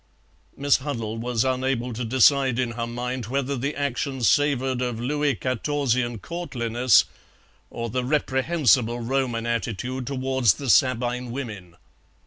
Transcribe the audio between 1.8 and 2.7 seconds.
to decide